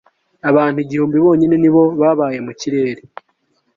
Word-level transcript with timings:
abantu 0.49 0.77
igihumbi 0.85 1.17
bonyine 1.25 1.55
ni 1.59 1.69
bo 1.73 1.83
babaye 2.01 2.37
mu 2.45 2.53
kirere 2.59 3.01